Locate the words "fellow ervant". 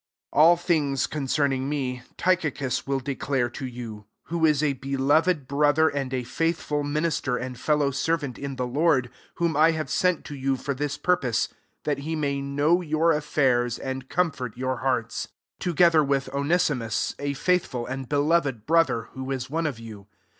7.59-8.39